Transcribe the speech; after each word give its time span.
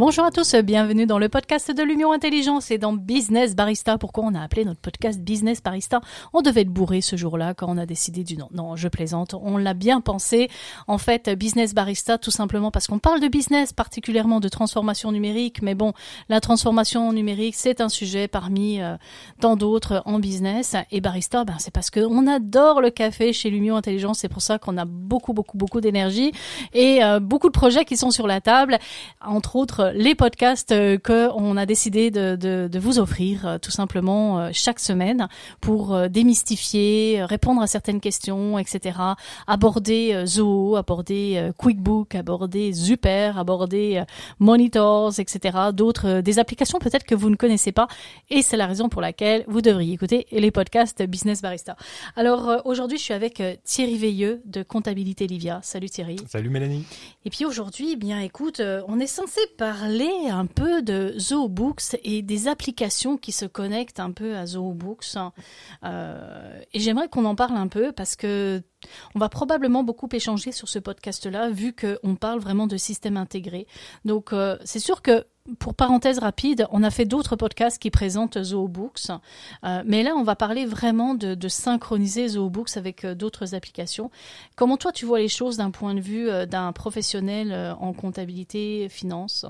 Bonjour 0.00 0.24
à 0.24 0.30
tous, 0.30 0.54
bienvenue 0.54 1.04
dans 1.04 1.18
le 1.18 1.28
podcast 1.28 1.70
de 1.70 1.82
l'Union 1.82 2.10
Intelligence 2.10 2.70
et 2.70 2.78
dans 2.78 2.94
Business 2.94 3.54
Barista. 3.54 3.98
Pourquoi 3.98 4.24
on 4.24 4.34
a 4.34 4.40
appelé 4.40 4.64
notre 4.64 4.80
podcast 4.80 5.20
Business 5.20 5.62
Barista? 5.62 6.00
On 6.32 6.40
devait 6.40 6.62
être 6.62 6.70
bourré 6.70 7.02
ce 7.02 7.16
jour-là 7.16 7.52
quand 7.52 7.66
on 7.68 7.76
a 7.76 7.84
décidé 7.84 8.24
du 8.24 8.38
nom. 8.38 8.48
Non, 8.50 8.76
je 8.76 8.88
plaisante, 8.88 9.34
on 9.34 9.58
l'a 9.58 9.74
bien 9.74 10.00
pensé. 10.00 10.48
En 10.86 10.96
fait, 10.96 11.28
Business 11.28 11.74
Barista, 11.74 12.16
tout 12.16 12.30
simplement 12.30 12.70
parce 12.70 12.86
qu'on 12.86 12.98
parle 12.98 13.20
de 13.20 13.28
business, 13.28 13.74
particulièrement 13.74 14.40
de 14.40 14.48
transformation 14.48 15.12
numérique. 15.12 15.60
Mais 15.60 15.74
bon, 15.74 15.92
la 16.30 16.40
transformation 16.40 17.12
numérique, 17.12 17.54
c'est 17.54 17.82
un 17.82 17.90
sujet 17.90 18.26
parmi 18.26 18.80
euh, 18.80 18.96
tant 19.38 19.54
d'autres 19.54 20.00
en 20.06 20.18
business. 20.18 20.76
Et 20.90 21.02
Barista, 21.02 21.44
ben, 21.44 21.56
c'est 21.58 21.74
parce 21.74 21.90
qu'on 21.90 22.26
adore 22.26 22.80
le 22.80 22.88
café 22.88 23.34
chez 23.34 23.50
l'Union 23.50 23.76
Intelligence. 23.76 24.20
C'est 24.20 24.30
pour 24.30 24.40
ça 24.40 24.58
qu'on 24.58 24.78
a 24.78 24.86
beaucoup, 24.86 25.34
beaucoup, 25.34 25.58
beaucoup 25.58 25.82
d'énergie 25.82 26.32
et 26.72 27.04
euh, 27.04 27.20
beaucoup 27.20 27.48
de 27.48 27.52
projets 27.52 27.84
qui 27.84 27.98
sont 27.98 28.10
sur 28.10 28.26
la 28.26 28.40
table. 28.40 28.78
Entre 29.20 29.56
autres, 29.56 29.89
les 29.94 30.14
podcasts 30.14 30.72
euh, 30.72 30.98
que 30.98 31.30
on 31.34 31.56
a 31.56 31.66
décidé 31.66 32.10
de, 32.10 32.36
de, 32.36 32.68
de 32.70 32.78
vous 32.78 32.98
offrir 32.98 33.46
euh, 33.46 33.58
tout 33.58 33.70
simplement 33.70 34.40
euh, 34.40 34.50
chaque 34.52 34.80
semaine 34.80 35.28
pour 35.60 36.08
démystifier, 36.08 37.24
répondre 37.24 37.60
à 37.62 37.66
certaines 37.66 38.00
questions, 38.00 38.58
etc. 38.58 38.98
Aborder 39.46 40.24
Zoho, 40.26 40.76
aborder 40.76 41.50
QuickBook, 41.56 42.14
aborder 42.14 42.72
Zuper, 42.72 43.32
aborder 43.36 44.04
Monitors, 44.38 45.18
etc. 45.18 45.58
D'autres 45.72 46.20
des 46.20 46.38
applications 46.38 46.78
peut-être 46.78 47.04
que 47.04 47.14
vous 47.14 47.30
ne 47.30 47.36
connaissez 47.36 47.72
pas 47.72 47.88
et 48.30 48.42
c'est 48.42 48.56
la 48.56 48.66
raison 48.66 48.88
pour 48.88 49.00
laquelle 49.00 49.44
vous 49.48 49.60
devriez 49.60 49.94
écouter 49.94 50.26
les 50.32 50.50
podcasts 50.50 51.02
Business 51.02 51.42
Barista. 51.42 51.76
Alors 52.16 52.62
aujourd'hui, 52.64 52.98
je 52.98 53.04
suis 53.04 53.14
avec 53.14 53.42
Thierry 53.64 53.96
Veilleux 53.96 54.42
de 54.44 54.62
Comptabilité 54.62 55.26
Livia. 55.26 55.60
Salut 55.62 55.90
Thierry. 55.90 56.16
Salut 56.28 56.50
Mélanie. 56.50 56.84
Et 57.24 57.30
puis 57.30 57.44
aujourd'hui, 57.44 57.92
eh 57.92 57.96
bien 57.96 58.20
écoute, 58.20 58.62
on 58.88 58.98
est 59.00 59.06
censé 59.06 59.40
par 59.58 59.69
parler 59.70 60.28
un 60.28 60.46
peu 60.46 60.82
de 60.82 61.14
ZooBooks 61.16 61.96
et 62.02 62.22
des 62.22 62.48
applications 62.48 63.16
qui 63.16 63.30
se 63.30 63.44
connectent 63.44 64.00
un 64.00 64.10
peu 64.10 64.36
à 64.36 64.44
ZooBooks. 64.44 65.16
Euh, 65.84 66.60
et 66.72 66.80
j'aimerais 66.80 67.08
qu'on 67.08 67.24
en 67.24 67.36
parle 67.36 67.56
un 67.56 67.68
peu 67.68 67.92
parce 67.92 68.16
que 68.16 68.62
on 69.14 69.18
va 69.18 69.28
probablement 69.28 69.82
beaucoup 69.82 70.08
échanger 70.12 70.52
sur 70.52 70.68
ce 70.68 70.78
podcast-là, 70.78 71.50
vu 71.50 71.74
qu'on 71.74 72.14
parle 72.14 72.40
vraiment 72.40 72.66
de 72.66 72.76
système 72.76 73.16
intégré. 73.16 73.66
Donc, 74.04 74.32
euh, 74.32 74.56
c'est 74.64 74.78
sûr 74.78 75.02
que 75.02 75.24
pour 75.58 75.74
parenthèse 75.74 76.18
rapide, 76.18 76.68
on 76.70 76.84
a 76.84 76.90
fait 76.90 77.06
d'autres 77.06 77.34
podcasts 77.34 77.80
qui 77.80 77.90
présentent 77.90 78.40
ZooBooks, 78.40 79.10
euh, 79.64 79.82
mais 79.84 80.02
là, 80.02 80.14
on 80.14 80.22
va 80.22 80.36
parler 80.36 80.64
vraiment 80.64 81.14
de, 81.14 81.48
synchroniser 81.48 82.28
ZooBooks 82.28 82.76
avec 82.76 83.04
euh, 83.04 83.14
d'autres 83.14 83.54
applications. 83.54 84.10
Comment 84.54 84.76
toi, 84.76 84.92
tu 84.92 85.06
vois 85.06 85.18
les 85.18 85.28
choses 85.28 85.56
d'un 85.56 85.70
point 85.70 85.94
de 85.94 86.00
vue 86.00 86.28
d'un 86.46 86.72
professionnel 86.72 87.74
en 87.80 87.92
comptabilité, 87.92 88.88
finance? 88.88 89.46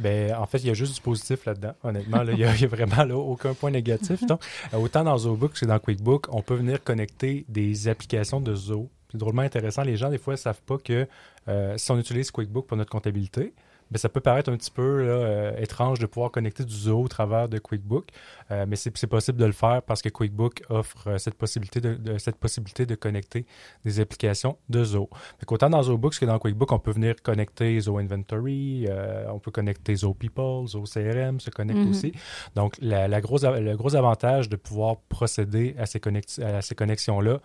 Ben, 0.00 0.34
En 0.34 0.46
fait, 0.46 0.58
il 0.58 0.66
y 0.66 0.70
a 0.70 0.74
juste 0.74 0.94
du 0.96 1.00
positif 1.00 1.44
là-dedans, 1.44 1.74
honnêtement. 1.84 2.22
il 2.22 2.36
n'y 2.36 2.44
a, 2.44 2.66
vraiment 2.66 3.14
aucun 3.14 3.54
point 3.54 3.70
négatif. 3.70 4.22
Donc, 4.26 4.40
autant 4.72 5.04
dans 5.04 5.18
ZooBooks 5.18 5.60
que 5.60 5.66
dans 5.66 5.78
QuickBook, 5.78 6.26
on 6.32 6.42
peut 6.42 6.54
venir 6.54 6.82
connecter 6.82 7.44
des 7.48 7.86
applications 7.86 8.40
de 8.40 8.54
Zoo 8.54 8.83
c'est 9.14 9.18
drôlement 9.18 9.42
intéressant. 9.42 9.82
Les 9.82 9.96
gens, 9.96 10.10
des 10.10 10.18
fois, 10.18 10.32
ne 10.34 10.38
savent 10.38 10.62
pas 10.62 10.76
que 10.76 11.06
euh, 11.46 11.78
si 11.78 11.90
on 11.92 11.98
utilise 11.98 12.32
QuickBook 12.32 12.66
pour 12.66 12.76
notre 12.76 12.90
comptabilité, 12.90 13.54
ben, 13.92 13.98
ça 13.98 14.08
peut 14.08 14.20
paraître 14.20 14.50
un 14.50 14.56
petit 14.56 14.72
peu 14.72 14.82
euh, 14.82 15.56
étrange 15.56 16.00
de 16.00 16.06
pouvoir 16.06 16.32
connecter 16.32 16.64
du 16.64 16.74
Zoho 16.74 17.04
au 17.04 17.08
travers 17.08 17.48
de 17.48 17.58
QuickBook, 17.58 18.08
euh, 18.50 18.64
mais 18.66 18.74
c'est 18.74 19.06
possible 19.06 19.38
de 19.38 19.44
le 19.44 19.52
faire 19.52 19.82
parce 19.82 20.02
que 20.02 20.08
QuickBook 20.08 20.64
offre 20.68 21.16
cette, 21.18 21.34
possibilité 21.34 21.80
de, 21.80 22.18
cette 22.18 22.34
possibilité 22.36 22.86
de 22.86 22.96
connecter 22.96 23.46
des 23.84 24.00
applications 24.00 24.58
de 24.68 24.82
Zoho. 24.82 25.10
Donc, 25.40 25.52
autant 25.52 25.70
dans 25.70 25.82
ZooBooks 25.82 26.18
que 26.18 26.24
dans 26.24 26.40
QuickBook, 26.40 26.72
on 26.72 26.80
peut 26.80 26.90
venir 26.90 27.14
connecter 27.22 27.78
Zoho 27.78 27.98
Inventory, 27.98 28.88
on 29.28 29.38
peut 29.38 29.52
connecter 29.52 29.94
Zoho 29.94 30.14
People, 30.14 30.66
Zoho 30.66 30.86
CRM 30.86 31.38
se 31.38 31.50
connecte 31.50 31.78
mm-hmm. 31.78 31.90
aussi. 31.90 32.12
Donc, 32.56 32.76
la, 32.80 33.20
grosse, 33.20 33.44
le 33.44 33.76
gros 33.76 33.94
avantage 33.94 34.48
de 34.48 34.56
pouvoir 34.56 34.96
procéder 35.08 35.76
à 35.78 35.86
ces, 35.86 36.00
à 36.42 36.62
ces 36.62 36.74
connexions-là 36.74 37.38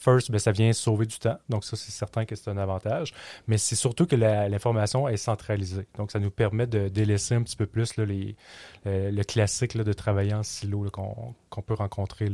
First, 0.00 0.30
ben, 0.30 0.38
ça 0.38 0.52
vient 0.52 0.72
sauver 0.72 1.06
du 1.06 1.18
temps. 1.18 1.38
Donc, 1.48 1.64
ça, 1.64 1.76
c'est 1.76 1.92
certain 1.92 2.24
que 2.24 2.34
c'est 2.34 2.50
un 2.50 2.58
avantage. 2.58 3.12
Mais 3.46 3.58
c'est 3.58 3.76
surtout 3.76 4.06
que 4.06 4.16
l'information 4.16 5.08
est 5.08 5.16
centralisée. 5.16 5.86
Donc, 5.96 6.10
ça 6.10 6.18
nous 6.18 6.30
permet 6.30 6.66
de 6.66 6.88
délaisser 6.88 7.34
un 7.34 7.42
petit 7.42 7.56
peu 7.56 7.66
plus 7.66 7.96
les, 7.96 8.34
le 8.84 9.22
classique 9.22 9.76
de 9.76 9.92
travailler 9.92 10.34
en 10.34 10.42
silo 10.42 10.86
qu'on 10.90 11.62
peut 11.62 11.74
rencontrer 11.74 12.28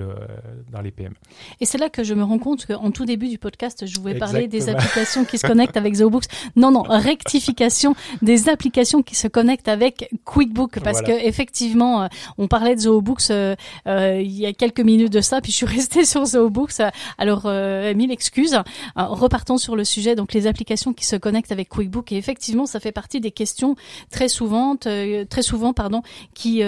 dans 0.71 0.81
les 0.81 0.91
PME. 0.91 1.15
Et 1.61 1.67
c'est 1.67 1.79
là 1.79 1.89
que 1.91 2.05
je 2.05 2.15
me 2.15 2.23
rends 2.23 2.39
compte 2.39 2.67
qu'en 2.67 2.91
tout 2.91 3.05
début 3.05 3.29
du 3.29 3.39
podcast, 3.39 3.87
je 3.87 4.01
voulais 4.01 4.19
parler 4.19 4.49
des 4.49 4.69
applications 4.69 5.25
qui 5.25 5.39
se 5.39 5.47
connectent 5.47 5.77
avec 5.77 5.95
ZooBooks. 5.95 6.27
Non, 6.55 6.71
non, 6.71 6.83
rectification 6.89 7.95
des 8.23 8.49
applications 8.49 9.03
qui 9.03 9.15
se 9.15 9.29
connectent 9.29 9.69
avec 9.69 10.11
QuickBook. 10.25 10.81
Parce 10.81 11.03
que 11.03 11.13
effectivement, 11.13 12.03
euh, 12.03 12.07
on 12.39 12.49
parlait 12.49 12.75
de 12.75 12.81
ZooBooks 12.81 13.31
euh, 13.31 13.55
euh, 13.87 14.21
il 14.21 14.33
y 14.33 14.47
a 14.47 14.53
quelques 14.53 14.81
minutes 14.81 15.13
de 15.13 15.21
ça, 15.21 15.41
puis 15.41 15.53
je 15.53 15.57
suis 15.57 15.67
restée 15.67 16.05
sur 16.05 16.25
ZooBooks. 16.25 16.81
Alors, 17.19 17.47
euh, 17.57 17.95
mille 17.95 18.11
excuses. 18.11 18.55
Euh, 18.55 19.05
repartons 19.05 19.59
sur 19.59 19.77
le 19.77 19.85
sujet, 19.85 20.15
donc 20.15 20.33
les 20.33 20.47
applications 20.47 20.93
qui 20.93 21.05
se 21.05 21.17
connectent 21.17 21.53
avec 21.53 21.69
QuickBook. 21.69 22.13
Et 22.13 22.17
effectivement, 22.17 22.67
ça 22.67 22.81
fait 22.81 22.93
partie 22.93 23.21
des 23.21 23.31
questions 23.31 23.77
très 24.11 24.29
souvent, 24.29 24.77
euh, 24.87 25.25
très 25.25 25.43
souvent, 25.43 25.73
pardon, 25.73 26.03
qui 26.35 26.63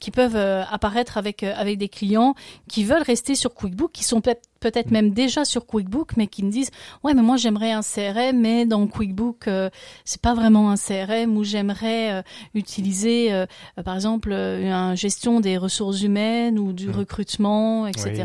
qui 0.00 0.10
peuvent 0.10 0.36
apparaître 0.36 1.18
avec 1.18 1.42
avec 1.42 1.78
des 1.78 1.88
clients 1.88 2.34
qui 2.68 2.84
veulent 2.84 3.02
rester 3.02 3.34
sur 3.34 3.54
QuickBook, 3.54 3.92
qui 3.92 4.04
sont 4.04 4.20
peut-être 4.20 4.51
peut-être 4.62 4.90
même 4.90 5.10
déjà 5.10 5.44
sur 5.44 5.66
QuickBook, 5.66 6.16
mais 6.16 6.28
qui 6.28 6.44
me 6.44 6.50
disent 6.50 6.70
ouais, 7.02 7.12
mais 7.12 7.22
moi 7.22 7.36
j'aimerais 7.36 7.72
un 7.72 7.82
CRM, 7.82 8.40
mais 8.40 8.64
dans 8.64 8.86
QuickBook 8.86 9.48
euh, 9.48 9.68
c'est 10.04 10.22
pas 10.22 10.34
vraiment 10.34 10.70
un 10.70 10.76
CRM 10.76 11.36
où 11.36 11.44
j'aimerais 11.44 12.12
euh, 12.12 12.22
utiliser 12.54 13.32
euh, 13.32 13.46
par 13.84 13.96
exemple 13.96 14.30
une 14.32 14.94
gestion 14.96 15.40
des 15.40 15.58
ressources 15.58 16.02
humaines 16.02 16.58
ou 16.58 16.72
du 16.72 16.88
mmh. 16.88 16.92
recrutement, 16.92 17.86
etc. 17.86 18.24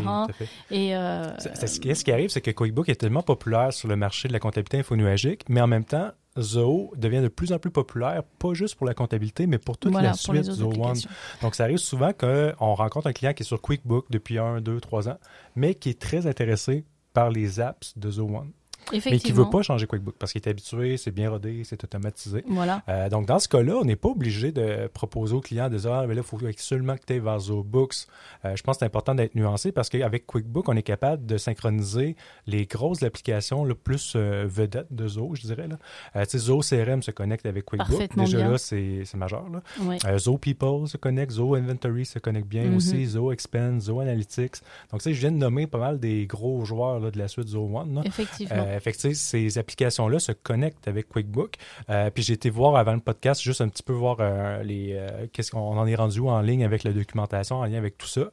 et 0.70 0.92
ce 0.92 2.04
qui 2.04 2.12
arrive, 2.12 2.30
c'est 2.30 2.40
que 2.40 2.52
QuickBook 2.52 2.88
est 2.88 2.94
tellement 2.94 3.22
populaire 3.22 3.72
sur 3.72 3.88
le 3.88 3.96
marché 3.96 4.28
de 4.28 4.32
la 4.32 4.38
comptabilité 4.38 4.78
infonuagique, 4.78 5.42
mais 5.48 5.60
en 5.60 5.66
même 5.66 5.84
temps 5.84 6.10
Zoho 6.40 6.92
devient 6.96 7.20
de 7.20 7.28
plus 7.28 7.52
en 7.52 7.58
plus 7.58 7.70
populaire, 7.70 8.22
pas 8.38 8.54
juste 8.54 8.76
pour 8.76 8.86
la 8.86 8.94
comptabilité, 8.94 9.46
mais 9.46 9.58
pour 9.58 9.78
toute 9.78 9.94
la 9.94 10.14
suite 10.14 10.44
Zoho 10.44 10.72
One. 10.72 10.96
Donc, 11.42 11.54
ça 11.54 11.64
arrive 11.64 11.78
souvent 11.78 12.12
qu'on 12.12 12.74
rencontre 12.74 13.06
un 13.06 13.12
client 13.12 13.32
qui 13.32 13.42
est 13.42 13.46
sur 13.46 13.60
QuickBook 13.60 14.06
depuis 14.10 14.38
un, 14.38 14.60
deux, 14.60 14.80
trois 14.80 15.08
ans, 15.08 15.18
mais 15.56 15.74
qui 15.74 15.90
est 15.90 16.00
très 16.00 16.26
intéressé 16.26 16.84
par 17.12 17.30
les 17.30 17.60
apps 17.60 17.96
de 17.96 18.10
Zoho 18.10 18.38
One 18.38 18.52
mais 18.92 19.18
qui 19.18 19.32
ne 19.32 19.36
veut 19.36 19.50
pas 19.50 19.62
changer 19.62 19.86
QuickBook 19.86 20.16
parce 20.18 20.32
qu'il 20.32 20.42
est 20.42 20.48
habitué, 20.48 20.96
c'est 20.96 21.10
bien 21.10 21.30
rodé, 21.30 21.62
c'est 21.64 21.82
automatisé. 21.84 22.44
Voilà. 22.46 22.82
Euh, 22.88 23.08
donc, 23.08 23.26
dans 23.26 23.38
ce 23.38 23.48
cas-là, 23.48 23.76
on 23.76 23.84
n'est 23.84 23.96
pas 23.96 24.08
obligé 24.08 24.52
de 24.52 24.88
proposer 24.88 25.34
au 25.34 25.40
client 25.40 25.68
de 25.68 25.78
dire 25.78 25.92
Ah, 25.92 26.06
mais 26.06 26.14
là, 26.14 26.22
il 26.24 26.26
faut 26.26 26.44
absolument 26.46 26.96
que 26.96 27.04
tu 27.06 27.14
aies 27.14 27.18
vers 27.18 27.38
ZooBooks. 27.38 28.06
Euh, 28.44 28.56
je 28.56 28.62
pense 28.62 28.76
que 28.76 28.80
c'est 28.80 28.86
important 28.86 29.14
d'être 29.14 29.34
nuancé 29.34 29.72
parce 29.72 29.88
qu'avec 29.88 30.26
QuickBook, 30.26 30.68
on 30.68 30.76
est 30.76 30.82
capable 30.82 31.26
de 31.26 31.36
synchroniser 31.38 32.16
les 32.46 32.66
grosses 32.66 33.02
applications 33.02 33.64
le 33.64 33.74
plus 33.74 34.14
euh, 34.16 34.46
vedettes 34.48 34.92
de 34.92 35.06
Zoho, 35.08 35.34
je 35.34 35.42
dirais. 35.42 35.68
Là. 35.68 35.78
Euh, 36.16 36.24
Zoho 36.24 36.60
CRM 36.60 37.02
se 37.02 37.10
connecte 37.10 37.46
avec 37.46 37.64
QuickBook. 37.64 38.16
Déjà 38.16 38.48
là, 38.48 38.58
c'est 38.58 39.04
majeur. 39.14 39.44
Là. 39.50 40.18
Zoho 40.18 40.38
People 40.38 40.86
se 40.86 40.96
connecte, 40.96 41.32
Zoho 41.32 41.54
Inventory 41.54 42.04
se 42.06 42.18
connecte 42.18 42.46
bien 42.48 42.64
mm-hmm. 42.64 42.76
aussi, 42.76 43.06
Zoho 43.06 43.32
Expense, 43.32 43.84
Zoho 43.84 44.00
Analytics. 44.00 44.56
Donc, 44.92 45.02
je 45.04 45.10
viens 45.10 45.32
de 45.32 45.36
nommer 45.36 45.66
pas 45.66 45.78
mal 45.78 45.98
des 45.98 46.26
gros 46.26 46.64
joueurs 46.64 47.00
là, 47.00 47.10
de 47.10 47.18
la 47.18 47.28
suite 47.28 47.48
Zoho 47.48 47.78
One. 47.78 47.94
Là. 47.94 48.02
Effectivement. 48.04 48.64
Euh, 48.86 49.10
ces 49.14 49.58
applications-là 49.58 50.18
se 50.18 50.32
connectent 50.32 50.88
avec 50.88 51.08
QuickBook. 51.08 51.54
Euh, 51.90 52.10
puis 52.10 52.22
j'ai 52.22 52.34
été 52.34 52.50
voir 52.50 52.76
avant 52.76 52.94
le 52.94 53.00
podcast, 53.00 53.42
juste 53.42 53.60
un 53.60 53.68
petit 53.68 53.82
peu 53.82 53.92
voir 53.92 54.16
euh, 54.20 54.62
les 54.62 54.98
qu'est-ce 55.32 55.50
qu'on 55.50 55.78
en 55.78 55.86
est 55.86 55.94
rendu 55.94 56.20
en 56.20 56.40
ligne 56.40 56.64
avec 56.64 56.84
la 56.84 56.92
documentation, 56.92 57.56
en 57.56 57.64
lien 57.64 57.78
avec 57.78 57.98
tout 57.98 58.06
ça. 58.06 58.30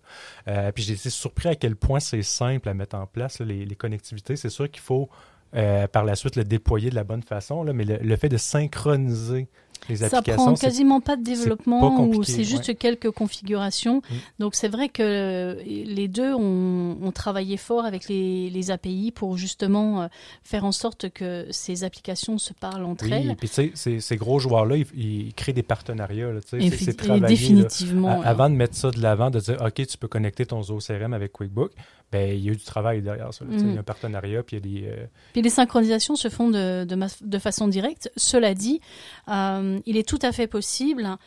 puis 0.74 0.84
j'ai 0.84 0.94
été 0.94 1.10
surpris 1.10 1.50
à 1.50 1.56
quel 1.56 1.75
point 1.75 2.00
c'est 2.00 2.22
simple 2.22 2.70
à 2.70 2.74
mettre 2.74 2.96
en 2.96 3.06
place, 3.06 3.40
les, 3.42 3.75
connectivités. 3.75 4.36
C'est 4.36 4.50
sûr 4.50 4.70
qu'il 4.70 4.81
faut 4.81 5.10
par 5.52 6.04
la 6.04 6.16
suite 6.16 6.36
le 6.36 6.44
déployer 6.44 6.90
de 6.90 6.96
la 6.96 7.04
bonne 7.04 7.24
façon, 7.24 7.64
là, 7.64 7.74
mais 7.74 7.86
le, 7.86 8.16
fait 8.16 8.30
de 8.30 8.38
synchroniser 8.38 9.48
ça 9.95 10.22
prend 10.22 10.54
quasiment 10.56 11.01
pas 11.01 11.16
de 11.16 11.24
développement 11.24 12.01
ou 12.07 12.24
c'est 12.24 12.44
juste 12.44 12.77
quelques 12.77 13.12
configurations. 13.12 13.98
Mm. 13.98 14.16
Donc 14.39 14.56
c'est 14.56 14.68
vrai 14.68 14.89
que 14.89 15.57
les 15.66 16.07
deux 16.07 16.33
ont, 16.33 16.98
ont 17.01 17.12
travaillé 17.12 17.57
fort 17.57 17.86
avec 17.86 18.07
les, 18.07 18.50
les, 18.50 18.72
API 18.72 19.12
pour 19.12 19.38
justement 19.38 20.01
euh, 20.01 20.07
faire 20.44 20.66
en 20.66 20.72
sorte 20.72 21.10
que 21.10 21.45
ces 21.51 21.83
applications 21.83 22.38
se 22.38 22.54
parlent 22.54 22.86
entre 22.86 23.12
elles. 23.12 23.31
Et 23.31 23.36
puis 23.36 23.50
tu 23.50 23.72
sais, 23.75 24.00
ces, 24.00 24.18
gros 24.18 24.39
joueurs-là, 24.39 24.77
ils, 24.77 25.33
créent 25.33 25.54
des 25.54 25.63
partenariats. 25.63 26.30
C'est 26.48 26.98
travaillé. 26.98 27.27
Définitivement. 27.27 28.22
avant 28.22 28.50
de 28.50 28.56
mettre 28.56 28.75
ça 28.75 28.92
de 28.92 29.00
l'avant, 29.01 29.30
de 29.30 29.39
dire 29.39 29.62
OK, 29.62 29.86
tu 29.86 29.98
peux 29.98 30.07
connecter 30.07 30.45
ton 30.45 30.62
Zoho 30.62 30.80
CRM 30.80 31.13
avec 31.13 31.31
QuickBook. 31.31 31.72
Ben, 32.12 32.38
il 32.38 32.44
y 32.44 32.50
a 32.50 32.54
eu 32.54 32.56
du 32.56 32.63
travail 32.63 33.02
derrière 33.02 33.34
ça. 33.34 33.46
Il 33.50 33.60
y 33.60 33.62
a 33.62 33.75
mm. 33.75 33.78
un 33.80 33.84
partenariat, 33.84 34.44
puis 34.44 34.57
il 34.57 34.66
y 34.66 34.78
a 34.78 34.81
des... 34.81 34.88
Euh, 34.88 35.06
puis 35.34 35.42
les 35.42 35.50
synchronisations 35.50 36.16
se 36.16 36.30
font 36.30 36.50
de, 36.50 36.86
de, 36.86 36.98
de 37.22 37.40
façon 37.40 37.68
directe. 37.68 38.12
Cela 38.16 38.54
dit, 38.54 38.80
euh, 39.28 39.80
il 39.86 39.98
est 39.98 40.07
tout 40.07 40.19
à 40.22 40.31
fait 40.31 40.48
possible 40.48 41.18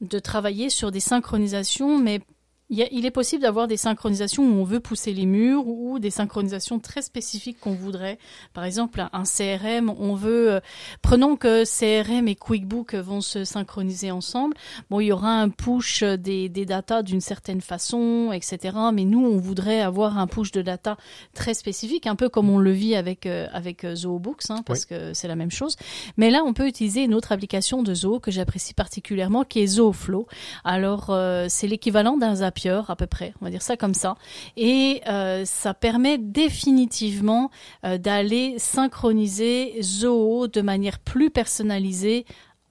de 0.00 0.18
travailler 0.18 0.68
sur 0.70 0.90
des 0.90 1.00
synchronisations, 1.00 1.98
mais 1.98 2.20
il, 2.68 3.06
est 3.06 3.10
possible 3.12 3.42
d'avoir 3.42 3.68
des 3.68 3.76
synchronisations 3.76 4.42
où 4.42 4.60
on 4.60 4.64
veut 4.64 4.80
pousser 4.80 5.12
les 5.12 5.26
murs 5.26 5.68
ou 5.68 6.00
des 6.00 6.10
synchronisations 6.10 6.80
très 6.80 7.00
spécifiques 7.00 7.60
qu'on 7.60 7.74
voudrait. 7.74 8.18
Par 8.54 8.64
exemple, 8.64 9.06
un 9.12 9.22
CRM, 9.22 9.88
on 9.88 10.14
veut. 10.14 10.54
Euh, 10.54 10.60
prenons 11.00 11.36
que 11.36 11.64
CRM 11.64 12.26
et 12.26 12.34
QuickBook 12.34 12.94
vont 12.94 13.20
se 13.20 13.44
synchroniser 13.44 14.10
ensemble. 14.10 14.56
Bon, 14.90 14.98
il 14.98 15.06
y 15.06 15.12
aura 15.12 15.40
un 15.40 15.48
push 15.48 16.02
des, 16.02 16.48
des 16.48 16.66
datas 16.66 17.02
d'une 17.02 17.20
certaine 17.20 17.60
façon, 17.60 18.32
etc. 18.32 18.76
Mais 18.92 19.04
nous, 19.04 19.24
on 19.24 19.38
voudrait 19.38 19.80
avoir 19.80 20.18
un 20.18 20.26
push 20.26 20.50
de 20.50 20.62
data 20.62 20.96
très 21.34 21.54
spécifique, 21.54 22.08
un 22.08 22.16
peu 22.16 22.28
comme 22.28 22.50
on 22.50 22.58
le 22.58 22.72
vit 22.72 22.96
avec 22.96 23.26
euh, 23.26 23.46
avec 23.52 23.84
euh, 23.84 23.94
ZooBooks, 23.94 24.50
hein, 24.50 24.62
parce 24.66 24.84
que 24.84 25.14
c'est 25.14 25.28
la 25.28 25.36
même 25.36 25.52
chose. 25.52 25.76
Mais 26.16 26.30
là, 26.30 26.42
on 26.44 26.52
peut 26.52 26.66
utiliser 26.66 27.04
une 27.04 27.14
autre 27.14 27.30
application 27.30 27.84
de 27.84 27.94
Zoo 27.94 28.18
que 28.18 28.32
j'apprécie 28.32 28.74
particulièrement, 28.74 29.44
qui 29.44 29.60
est 29.60 29.66
ZooFlow. 29.66 30.26
Alors, 30.64 31.16
c'est 31.48 31.66
l'équivalent 31.68 32.16
d'un 32.16 32.42
À 32.64 32.96
peu 32.96 33.06
près, 33.06 33.34
on 33.40 33.44
va 33.44 33.50
dire 33.50 33.62
ça 33.62 33.76
comme 33.76 33.94
ça. 33.94 34.16
Et 34.56 35.02
euh, 35.08 35.44
ça 35.44 35.74
permet 35.74 36.18
définitivement 36.18 37.50
euh, 37.84 37.98
d'aller 37.98 38.54
synchroniser 38.58 39.74
Zoho 39.82 40.48
de 40.48 40.60
manière 40.62 40.98
plus 40.98 41.30
personnalisée 41.30 42.24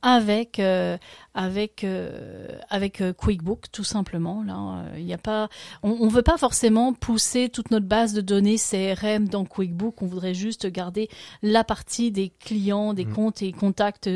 avec 0.05 0.59
euh, 0.59 0.99
avec 1.33 1.83
euh, 1.83 2.47
avec 2.69 3.01
euh, 3.01 3.11
QuickBook 3.11 3.71
tout 3.71 3.83
simplement. 3.83 4.43
Là, 4.43 4.85
il 4.97 5.03
n'y 5.03 5.15
a 5.15 5.17
pas, 5.17 5.49
on, 5.81 5.97
on 5.99 6.07
veut 6.07 6.21
pas 6.21 6.37
forcément 6.37 6.93
pousser 6.93 7.49
toute 7.49 7.71
notre 7.71 7.87
base 7.87 8.13
de 8.13 8.21
données 8.21 8.57
CRM 8.57 9.27
dans 9.27 9.45
QuickBook. 9.45 10.03
On 10.03 10.05
voudrait 10.05 10.35
juste 10.35 10.67
garder 10.67 11.09
la 11.41 11.63
partie 11.63 12.11
des 12.11 12.29
clients, 12.29 12.93
des 12.93 13.05
mmh. 13.05 13.13
comptes 13.13 13.41
et 13.41 13.51
contacts 13.51 14.07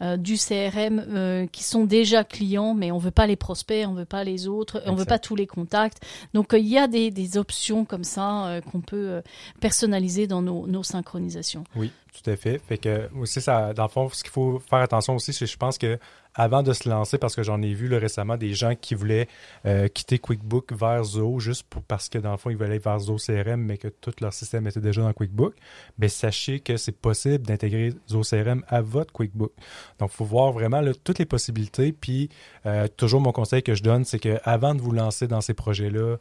du 0.00 0.36
CRM 0.36 1.48
qui 1.52 1.62
sont 1.62 1.84
déjà 1.84 2.24
clients, 2.24 2.74
mais 2.74 2.90
on 2.90 2.98
veut 2.98 3.12
pas 3.12 3.28
les 3.28 3.36
prospects, 3.36 3.86
on 3.86 3.94
veut 3.94 4.04
pas 4.04 4.24
les 4.24 4.48
autres, 4.48 4.82
on 4.86 4.96
veut 4.96 5.04
pas 5.04 5.20
tous 5.20 5.36
les 5.36 5.46
contacts. 5.46 6.04
Donc 6.34 6.54
il 6.58 6.66
y 6.66 6.76
a 6.76 6.88
des, 6.88 7.12
des 7.12 7.38
options 7.38 7.84
comme 7.84 8.04
ça 8.04 8.60
qu'on 8.72 8.80
peut 8.80 9.22
personnaliser 9.60 10.26
dans 10.26 10.42
nos, 10.42 10.66
nos 10.66 10.82
synchronisations. 10.82 11.62
Oui, 11.76 11.92
tout 12.22 12.30
à 12.30 12.36
fait. 12.36 12.58
Fait 12.58 12.78
que 12.78 13.08
aussi, 13.14 13.40
ça, 13.40 13.72
dans 13.74 13.84
le 13.84 13.88
fond, 13.88 14.08
ce 14.08 14.22
qu'il 14.22 14.32
faut 14.32 14.58
faire 14.58 14.80
attention 14.80 15.14
aussi, 15.14 15.32
c'est 15.32 15.46
je 15.46 15.56
pense 15.56 15.78
que 15.78 15.98
avant 16.34 16.62
de 16.62 16.72
se 16.72 16.88
lancer, 16.88 17.16
parce 17.16 17.34
que 17.34 17.42
j'en 17.42 17.62
ai 17.62 17.72
vu 17.72 17.92
récemment 17.94 18.36
des 18.36 18.52
gens 18.52 18.74
qui 18.74 18.94
voulaient 18.94 19.26
euh, 19.64 19.88
quitter 19.88 20.18
QuickBook 20.18 20.72
vers 20.72 21.02
Zoho 21.02 21.40
juste 21.40 21.62
pour, 21.64 21.82
parce 21.82 22.08
que 22.08 22.18
dans 22.18 22.32
le 22.32 22.36
fond, 22.36 22.50
ils 22.50 22.56
voulaient 22.56 22.70
aller 22.70 22.78
vers 22.78 22.98
Zoho 22.98 23.16
CRM, 23.16 23.60
mais 23.60 23.78
que 23.78 23.88
tout 23.88 24.12
leur 24.20 24.32
système 24.32 24.66
était 24.66 24.80
déjà 24.80 25.00
dans 25.00 25.12
QuickBook. 25.12 25.54
Mais 25.98 26.08
sachez 26.08 26.60
que 26.60 26.76
c'est 26.76 26.92
possible 26.92 27.46
d'intégrer 27.46 27.94
Zoho 28.08 28.22
CRM 28.22 28.64
à 28.68 28.82
votre 28.82 29.12
QuickBook. 29.12 29.52
Donc, 29.98 30.10
il 30.12 30.16
faut 30.16 30.24
voir 30.26 30.52
vraiment 30.52 30.82
toutes 31.04 31.18
les 31.18 31.24
possibilités. 31.24 31.92
Puis, 31.92 32.28
euh, 32.66 32.86
toujours 32.96 33.20
mon 33.20 33.32
conseil 33.32 33.62
que 33.62 33.74
je 33.74 33.82
donne, 33.82 34.04
c'est 34.04 34.18
que 34.18 34.38
avant 34.44 34.74
de 34.74 34.82
vous 34.82 34.92
lancer 34.92 35.26
dans 35.26 35.40
ces 35.40 35.54
projets-là, 35.54 36.16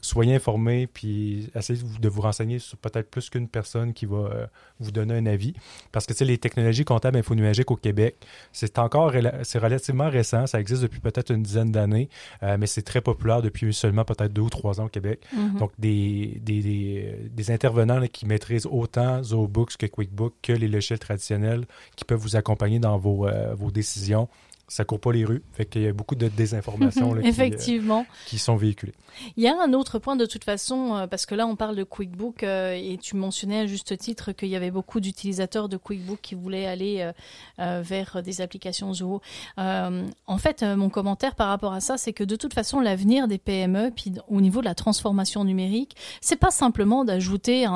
soyez 0.00 0.34
informés, 0.34 0.86
puis 0.86 1.50
essayez 1.54 1.80
de 2.00 2.08
vous 2.08 2.20
renseigner 2.20 2.58
sur 2.58 2.78
peut-être 2.78 3.10
plus 3.10 3.30
qu'une 3.30 3.48
personne 3.48 3.92
qui 3.92 4.06
va 4.06 4.16
euh, 4.16 4.46
vous 4.78 4.92
donner 4.92 5.14
un 5.14 5.26
avis. 5.26 5.54
Parce 5.92 6.06
que, 6.06 6.12
tu 6.12 6.18
sais, 6.18 6.24
les 6.24 6.38
technologies 6.38 6.84
comptables 6.84 7.18
infonuagiques 7.18 7.70
au 7.70 7.76
Québec, 7.76 8.16
c'est 8.52 8.78
encore, 8.78 9.12
c'est 9.42 9.58
relativement 9.58 10.08
récent, 10.08 10.46
ça 10.46 10.60
existe 10.60 10.82
depuis 10.82 11.00
peut-être 11.00 11.32
une 11.32 11.42
dizaine 11.42 11.72
d'années, 11.72 12.08
euh, 12.42 12.56
mais 12.58 12.66
c'est 12.66 12.82
très 12.82 13.00
populaire 13.00 13.42
depuis 13.42 13.74
seulement 13.74 14.04
peut-être 14.04 14.32
deux 14.32 14.42
ou 14.42 14.50
trois 14.50 14.80
ans 14.80 14.86
au 14.86 14.88
Québec. 14.88 15.20
Mm-hmm. 15.34 15.58
Donc, 15.58 15.72
des, 15.78 16.40
des, 16.42 17.28
des, 17.30 17.50
intervenants 17.50 18.06
qui 18.06 18.26
maîtrisent 18.26 18.66
autant 18.66 19.22
ZooBooks 19.22 19.76
que 19.76 19.86
QuickBooks 19.86 20.34
que 20.42 20.52
les 20.52 20.68
logiciels 20.68 20.98
traditionnels 20.98 21.66
qui 21.96 22.04
peuvent 22.04 22.20
vous 22.20 22.36
accompagner 22.36 22.78
dans 22.78 22.98
vos, 22.98 23.26
euh, 23.26 23.54
vos 23.54 23.70
décisions 23.70 24.28
ça 24.68 24.84
court 24.84 25.00
pas 25.00 25.12
les 25.12 25.24
rues. 25.24 25.42
Fait 25.52 25.64
qu'il 25.64 25.82
y 25.82 25.88
a 25.88 25.92
beaucoup 25.92 26.14
de 26.14 26.28
désinformations 26.28 27.14
là, 27.14 27.22
Effectivement. 27.24 28.04
Qui, 28.24 28.36
qui, 28.36 28.38
sont 28.38 28.56
véhiculées. 28.56 28.92
Il 29.36 29.42
y 29.42 29.48
a 29.48 29.60
un 29.60 29.72
autre 29.72 29.98
point 29.98 30.16
de 30.16 30.26
toute 30.26 30.44
façon, 30.44 30.94
euh, 30.94 31.06
parce 31.06 31.26
que 31.26 31.34
là 31.34 31.46
on 31.46 31.56
parle 31.56 31.74
de 31.74 31.84
QuickBook 31.84 32.42
euh, 32.42 32.72
et 32.72 32.98
tu 32.98 33.16
mentionnais 33.16 33.60
à 33.60 33.66
juste 33.66 33.96
titre 33.96 34.32
qu'il 34.32 34.48
y 34.48 34.56
avait 34.56 34.70
beaucoup 34.70 35.00
d'utilisateurs 35.00 35.68
de 35.68 35.76
QuickBook 35.76 36.20
qui 36.20 36.34
voulaient 36.34 36.66
aller 36.66 37.10
euh, 37.58 37.82
vers 37.82 38.22
des 38.22 38.40
applications 38.40 38.92
Zoho. 38.92 39.20
en 39.56 40.38
fait, 40.38 40.62
mon 40.62 40.90
commentaire 40.90 41.34
par 41.34 41.48
rapport 41.48 41.72
à 41.72 41.80
ça, 41.80 41.96
c'est 41.96 42.12
que 42.12 42.24
de 42.24 42.36
toute 42.36 42.54
façon 42.54 42.80
l'avenir 42.80 43.28
des 43.28 43.38
PME, 43.38 43.90
puis 43.94 44.12
au 44.28 44.40
niveau 44.40 44.60
de 44.60 44.66
la 44.66 44.74
transformation 44.74 45.44
numérique, 45.44 45.96
c'est 46.20 46.36
pas 46.36 46.50
simplement 46.50 47.04
d'ajouter 47.04 47.66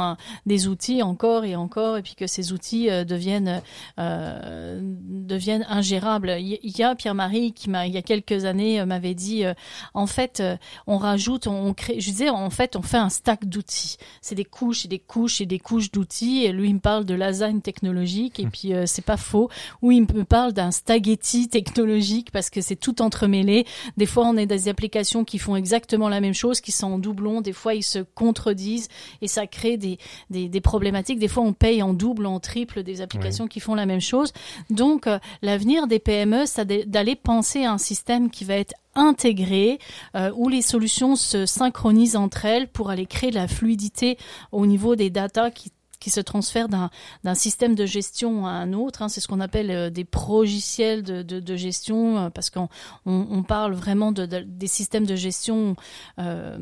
des 0.47 0.69
outils 0.69 1.03
encore 1.03 1.45
et 1.45 1.57
encore, 1.57 1.97
et 1.97 2.03
puis 2.03 2.15
que 2.15 2.27
ces 2.27 2.53
outils 2.53 2.89
deviennent 3.05 3.63
deviennent 3.97 5.67
ingérables. 5.69 6.37
Il 6.39 6.79
y 6.79 6.82
Pierre-Marie, 6.97 7.53
qui 7.53 7.71
m'a, 7.71 7.87
il 7.87 7.93
y 7.93 7.97
a 7.97 8.03
quelques 8.03 8.45
années, 8.45 8.81
euh, 8.81 8.87
m'avait 8.87 9.15
dit, 9.15 9.45
euh, 9.45 9.55
en 9.95 10.07
fait, 10.07 10.41
euh, 10.41 10.57
on 10.87 10.99
rajoute, 10.99 11.47
on 11.47 11.73
crée, 11.75 12.01
je 12.01 12.11
disais, 12.11 12.29
en 12.29 12.51
fait, 12.51 12.77
on 12.77 12.83
fait 12.83 12.99
un 12.99 13.09
stack 13.09 13.47
d'outils. 13.47 13.97
C'est 14.21 14.35
des 14.35 14.45
couches 14.45 14.85
et 14.85 14.89
des 14.89 14.99
couches 14.99 15.41
et 15.41 15.47
des 15.47 15.59
couches 15.59 15.91
d'outils. 15.91 16.45
Et 16.45 16.53
lui, 16.53 16.69
il 16.69 16.75
me 16.75 16.81
parle 16.81 17.05
de 17.05 17.15
lasagne 17.15 17.61
technologique. 17.61 18.41
Et 18.41 18.47
hmm. 18.47 18.51
puis, 18.51 18.73
c'est 18.87 19.05
pas 19.05 19.17
faux. 19.17 19.49
Ou 19.81 19.93
il 19.93 20.03
me 20.03 20.25
parle 20.25 20.53
d'un 20.53 20.71
spaghetti 20.71 21.49
technologique 21.49 22.31
parce 22.31 22.51
que 22.51 22.61
c'est 22.61 22.77
tout 22.77 23.03
entremêlé. 23.03 23.67
Des 23.97 24.07
fois, 24.07 24.27
on 24.27 24.37
a 24.37 24.47
des 24.47 24.69
applications 24.69 25.25
qui 25.25 25.39
font 25.39 25.57
exactement 25.57 26.09
la 26.09 26.21
même 26.21 26.35
chose, 26.35 26.61
qui 26.61 26.73
sont 26.73 26.93
en 26.93 26.99
doublon. 26.99 27.41
Des 27.41 27.53
fois, 27.53 27.75
ils 27.75 27.83
se 27.83 28.01
contredisent 28.01 28.89
et 29.21 29.29
ça 29.29 29.47
crée 29.47 29.77
des, 29.77 29.99
des, 30.31 30.49
des 30.49 30.61
problématiques. 30.61 31.19
Des 31.19 31.29
fois, 31.29 31.43
on 31.43 31.53
paye 31.53 31.83
en 31.83 31.95
double, 31.95 32.27
en 32.27 32.41
triple 32.41 32.83
des 32.83 33.01
applications 33.01 33.47
qui 33.47 33.61
font 33.61 33.75
la 33.75 33.87
même 33.87 34.01
chose. 34.01 34.33
Donc, 34.71 35.09
l'avenir 35.43 35.87
des 35.87 35.99
PME, 35.99 36.47
ça 36.47 36.65
d'aller 36.87 37.17
penser 37.17 37.65
à 37.65 37.73
un 37.73 37.79
système 37.79 38.31
qui 38.31 38.45
va 38.45 38.55
être 38.55 38.75
intégré, 38.95 39.79
euh, 40.17 40.31
où 40.37 40.49
les 40.49 40.63
solutions 40.63 41.17
se 41.17 41.47
synchronisent 41.47 42.17
entre 42.17 42.45
elles 42.45 42.69
pour 42.69 42.91
aller 42.91 43.07
créer 43.07 43.31
de 43.31 43.37
la 43.37 43.49
fluidité 43.49 44.19
au 44.51 44.67
niveau 44.67 44.97
des 44.97 45.11
datas 45.11 45.51
qui 45.51 45.73
qui 46.03 46.11
se 46.11 46.21
transfèrent 46.21 46.69
d'un 46.69 47.35
système 47.35 47.77
de 47.77 47.87
gestion 47.87 48.45
à 48.47 48.51
un 48.51 48.73
autre. 48.73 49.03
Hein. 49.03 49.09
C'est 49.09 49.21
ce 49.21 49.29
qu'on 49.29 49.41
appelle 49.41 49.71
euh, 49.71 49.89
des 49.89 50.05
progiciels 50.05 51.05
de, 51.05 51.23
de, 51.23 51.39
de 51.39 51.57
gestion, 51.57 52.19
euh, 52.19 52.31
parce 52.31 52.51
qu'on 52.51 52.69
on, 53.07 53.27
on, 53.31 53.43
parle 53.45 53.73
vraiment 53.75 54.11
de, 54.11 54.27
des 54.27 54.67
systèmes 54.67 55.07
de 55.07 55.15
gestion, 55.15 55.77
euh, 56.19 56.59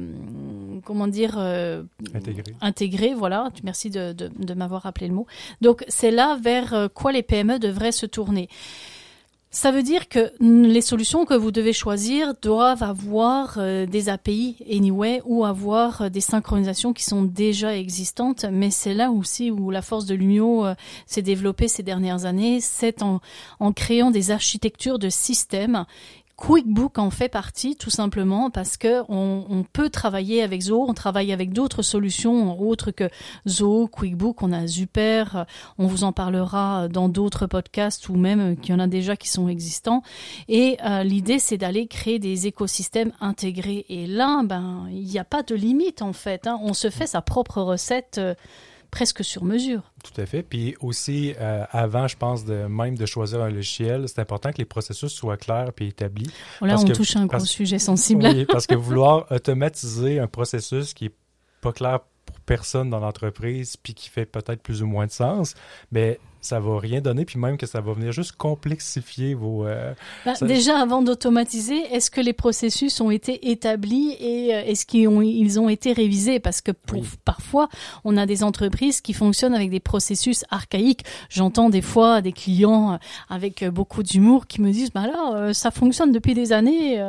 comment 0.84 1.08
dire, 1.08 1.38
intégrés. 1.38 2.54
Intégré, 2.60 3.14
voilà. 3.14 3.48
Merci 3.64 3.88
de, 3.88 4.12
de 4.12 4.54
m'avoir 4.54 4.82
rappelé 4.82 5.08
le 5.08 5.14
mot. 5.14 5.26
Donc 5.62 5.84
c'est 5.88 6.10
là 6.10 6.38
vers 6.40 6.88
quoi 6.92 7.12
les 7.12 7.22
PME 7.22 7.58
devraient 7.58 7.92
se 7.92 8.04
tourner. 8.06 8.48
Ça 9.52 9.72
veut 9.72 9.82
dire 9.82 10.08
que 10.08 10.32
les 10.38 10.80
solutions 10.80 11.24
que 11.24 11.34
vous 11.34 11.50
devez 11.50 11.72
choisir 11.72 12.34
doivent 12.40 12.84
avoir 12.84 13.56
euh, 13.58 13.84
des 13.84 14.08
API 14.08 14.56
anyway 14.70 15.22
ou 15.24 15.44
avoir 15.44 16.02
euh, 16.02 16.08
des 16.08 16.20
synchronisations 16.20 16.92
qui 16.92 17.02
sont 17.02 17.24
déjà 17.24 17.76
existantes, 17.76 18.44
mais 18.44 18.70
c'est 18.70 18.94
là 18.94 19.10
aussi 19.10 19.50
où 19.50 19.72
la 19.72 19.82
force 19.82 20.06
de 20.06 20.14
l'Union 20.14 20.66
euh, 20.66 20.74
s'est 21.04 21.22
développée 21.22 21.66
ces 21.66 21.82
dernières 21.82 22.26
années, 22.26 22.60
c'est 22.60 23.02
en, 23.02 23.20
en 23.58 23.72
créant 23.72 24.12
des 24.12 24.30
architectures 24.30 25.00
de 25.00 25.08
systèmes 25.08 25.84
QuickBook 26.40 26.98
en 26.98 27.10
fait 27.10 27.28
partie 27.28 27.76
tout 27.76 27.90
simplement 27.90 28.50
parce 28.50 28.78
que 28.78 29.02
on, 29.08 29.62
peut 29.72 29.90
travailler 29.90 30.42
avec 30.42 30.62
Zoho, 30.62 30.86
on 30.88 30.94
travaille 30.94 31.32
avec 31.32 31.52
d'autres 31.52 31.82
solutions 31.82 32.58
autres 32.58 32.90
que 32.92 33.08
Zoho, 33.46 33.88
QuickBook, 33.88 34.42
on 34.42 34.50
a 34.52 34.66
Super, 34.66 35.44
on 35.78 35.86
vous 35.86 36.02
en 36.02 36.12
parlera 36.12 36.88
dans 36.88 37.10
d'autres 37.10 37.46
podcasts 37.46 38.08
ou 38.08 38.16
même 38.16 38.56
qu'il 38.56 38.74
y 38.74 38.74
en 38.74 38.80
a 38.80 38.86
déjà 38.86 39.16
qui 39.16 39.28
sont 39.28 39.48
existants. 39.48 40.02
Et 40.48 40.78
euh, 40.84 41.04
l'idée 41.04 41.38
c'est 41.38 41.58
d'aller 41.58 41.86
créer 41.86 42.18
des 42.18 42.46
écosystèmes 42.46 43.12
intégrés. 43.20 43.84
Et 43.90 44.06
là, 44.06 44.42
ben 44.42 44.86
il 44.90 45.04
n'y 45.04 45.18
a 45.18 45.24
pas 45.24 45.42
de 45.42 45.54
limite 45.54 46.00
en 46.00 46.14
fait. 46.14 46.46
Hein. 46.46 46.58
On 46.62 46.72
se 46.72 46.88
fait 46.88 47.06
sa 47.06 47.20
propre 47.20 47.60
recette. 47.60 48.16
Euh, 48.18 48.34
presque 48.90 49.24
sur 49.24 49.44
mesure. 49.44 49.92
Tout 50.02 50.18
à 50.20 50.26
fait. 50.26 50.42
Puis 50.42 50.76
aussi, 50.80 51.34
euh, 51.40 51.64
avant, 51.70 52.08
je 52.08 52.16
pense, 52.16 52.44
de 52.44 52.66
même 52.66 52.96
de 52.96 53.06
choisir 53.06 53.42
un 53.42 53.50
logiciel, 53.50 54.08
c'est 54.08 54.20
important 54.20 54.52
que 54.52 54.58
les 54.58 54.64
processus 54.64 55.12
soient 55.12 55.36
clairs 55.36 55.70
et 55.78 55.86
établis. 55.86 56.30
Là, 56.60 56.76
on 56.78 56.84
touche 56.84 57.16
un 57.16 57.26
gros 57.26 57.38
sujet 57.40 57.78
sensible. 57.78 58.26
Oui, 58.26 58.44
parce 58.46 58.66
que 58.66 58.74
vouloir 58.74 59.30
automatiser 59.30 60.18
un 60.18 60.26
processus 60.26 60.94
qui 60.94 61.06
est 61.06 61.14
pas 61.60 61.72
clair 61.72 62.00
pour 62.26 62.40
personne 62.40 62.90
dans 62.90 63.00
l'entreprise, 63.00 63.76
puis 63.76 63.94
qui 63.94 64.08
fait 64.08 64.26
peut-être 64.26 64.62
plus 64.62 64.82
ou 64.82 64.86
moins 64.86 65.06
de 65.06 65.12
sens, 65.12 65.54
mais 65.92 66.18
ça 66.40 66.58
va 66.58 66.78
rien 66.78 67.00
donner, 67.00 67.24
puis 67.24 67.38
même 67.38 67.56
que 67.56 67.66
ça 67.66 67.80
va 67.80 67.92
venir 67.92 68.12
juste 68.12 68.32
complexifier 68.32 69.34
vos. 69.34 69.66
Euh, 69.66 69.92
bah, 70.24 70.32
déjà, 70.40 70.78
avant 70.78 71.02
d'automatiser, 71.02 71.78
est-ce 71.92 72.10
que 72.10 72.20
les 72.20 72.32
processus 72.32 73.00
ont 73.00 73.10
été 73.10 73.50
établis 73.50 74.16
et 74.18 74.54
euh, 74.54 74.62
est-ce 74.64 74.86
qu'ils 74.86 75.08
ont, 75.08 75.20
ils 75.20 75.60
ont 75.60 75.68
été 75.68 75.92
révisés? 75.92 76.40
Parce 76.40 76.60
que 76.60 76.72
pour, 76.72 77.02
parfois, 77.24 77.68
on 78.04 78.16
a 78.16 78.26
des 78.26 78.42
entreprises 78.42 79.00
qui 79.00 79.12
fonctionnent 79.12 79.54
avec 79.54 79.70
des 79.70 79.80
processus 79.80 80.44
archaïques. 80.50 81.04
J'entends 81.28 81.68
des 81.68 81.82
fois 81.82 82.22
des 82.22 82.32
clients 82.32 82.94
euh, 82.94 82.96
avec 83.28 83.64
beaucoup 83.64 84.02
d'humour 84.02 84.46
qui 84.46 84.62
me 84.62 84.70
disent, 84.70 84.92
bah 84.92 85.06
là, 85.06 85.52
ça 85.52 85.70
fonctionne 85.70 86.12
depuis 86.12 86.34
des 86.34 86.52
années, 86.52 87.00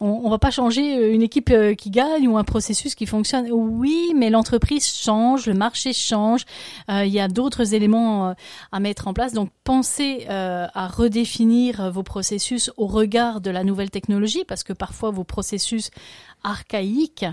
on, 0.00 0.06
on 0.24 0.30
va 0.30 0.38
pas 0.38 0.50
changer 0.50 1.12
une 1.12 1.22
équipe 1.22 1.52
qui 1.76 1.90
gagne 1.90 2.28
ou 2.28 2.38
un 2.38 2.44
processus 2.44 2.94
qui 2.94 3.06
fonctionne. 3.06 3.48
Oui, 3.50 4.12
mais 4.16 4.30
l'entreprise 4.30 4.86
change, 4.86 5.46
le 5.46 5.54
marché 5.54 5.92
change, 5.92 6.44
il 6.88 7.08
y 7.08 7.20
a 7.20 7.28
d'autres 7.28 7.74
éléments 7.74 8.34
à 8.70 8.80
mettre 8.80 9.08
en 9.08 9.14
place. 9.14 9.32
Donc 9.32 9.50
pensez 9.64 10.26
euh, 10.28 10.66
à 10.74 10.88
redéfinir 10.88 11.90
vos 11.90 12.02
processus 12.02 12.70
au 12.76 12.86
regard 12.86 13.40
de 13.40 13.50
la 13.50 13.64
nouvelle 13.64 13.90
technologie, 13.90 14.44
parce 14.46 14.62
que 14.62 14.72
parfois 14.72 15.10
vos 15.10 15.24
processus 15.24 15.90
archaïques 16.44 17.26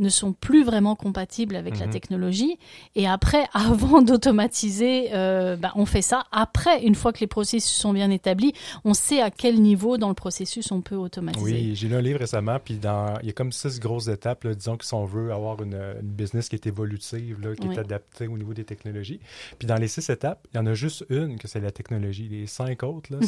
ne 0.00 0.08
sont 0.08 0.32
plus 0.32 0.64
vraiment 0.64 0.96
compatibles 0.96 1.54
avec 1.56 1.78
la 1.78 1.86
Mhm. 1.86 1.92
technologie. 1.92 2.58
Et 2.96 3.06
après, 3.06 3.44
avant 3.52 4.02
d'automatiser, 4.02 5.10
euh, 5.14 5.56
ben, 5.56 5.70
on 5.76 5.86
fait 5.86 6.02
ça. 6.02 6.24
Après, 6.32 6.82
une 6.82 6.94
fois 6.94 7.12
que 7.12 7.20
les 7.20 7.26
processus 7.26 7.72
sont 7.76 7.92
bien 7.92 8.10
établis, 8.10 8.52
on 8.84 8.92
sait 8.94 9.20
à 9.22 9.30
quel 9.30 9.60
niveau 9.62 9.96
dans 9.96 10.08
le 10.08 10.14
processus 10.14 10.72
on 10.72 10.80
peut 10.80 10.96
automatiser. 10.96 11.44
Oui, 11.44 11.74
j'ai 11.76 11.88
lu 11.88 11.94
un 11.94 12.00
livre 12.00 12.18
récemment, 12.18 12.58
puis 12.62 12.74
dans, 12.76 13.14
il 13.22 13.26
y 13.26 13.30
a 13.30 13.32
comme 13.32 13.52
six 13.52 13.78
grosses 13.78 14.08
étapes, 14.08 14.44
là, 14.44 14.54
disons 14.54 14.76
que 14.76 14.84
si 14.84 14.94
on 14.94 15.04
veut 15.04 15.32
avoir 15.32 15.62
une, 15.62 15.74
une 15.74 16.08
business 16.08 16.48
qui 16.48 16.56
est 16.56 16.66
évolutive, 16.66 17.40
là, 17.40 17.54
qui 17.54 17.68
Oui. 17.68 17.74
est 17.74 17.78
adaptée 17.78 18.26
au 18.26 18.36
niveau 18.36 18.52
des 18.54 18.64
technologies. 18.64 19.20
Puis 19.58 19.66
dans 19.68 19.76
les 19.76 19.88
six 19.88 20.08
étapes, 20.10 20.46
il 20.52 20.56
y 20.56 20.60
en 20.60 20.66
a 20.66 20.74
juste 20.74 21.04
une 21.08 21.38
que 21.38 21.46
c'est 21.48 21.60
la 21.60 21.70
technologie. 21.70 22.28
Les 22.28 22.46
cinq 22.46 22.82
autres, 22.82 23.10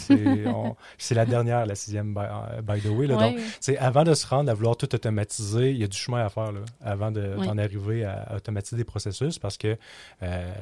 c'est, 0.98 1.14
la 1.14 1.26
dernière, 1.26 1.66
la 1.66 1.74
sixième, 1.74 2.14
by, 2.14 2.22
by 2.62 2.80
the 2.80 2.86
way. 2.90 3.06
Là, 3.06 3.16
Donc, 3.16 3.36
c'est 3.60 3.78
avant 3.78 4.04
de 4.04 4.14
se 4.14 4.26
rendre 4.26 4.50
à 4.50 4.54
vouloir 4.54 4.76
tout 4.76 4.92
automatiser, 4.94 5.70
il 5.70 5.78
y 5.78 5.84
a 5.84 5.88
du 5.88 5.96
chemin 5.96 6.24
à 6.24 6.28
faire 6.28 6.52
là, 6.56 6.64
avant 6.80 7.10
de- 7.10 7.34
Oui. 7.38 7.46
d'en 7.46 7.58
arriver 7.58 8.04
à 8.04 8.34
automatiser 8.36 8.76
des 8.76 8.84
processus 8.84 9.38
parce 9.38 9.56
que 9.56 9.76
euh, 10.22 10.52